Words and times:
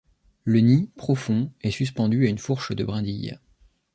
Le 0.45 0.61
nid, 0.61 0.89
profond, 0.95 1.51
est 1.61 1.69
suspendu 1.69 2.25
à 2.25 2.29
une 2.31 2.39
fourche 2.39 2.75
de 2.75 2.83
brindilles. 2.83 3.37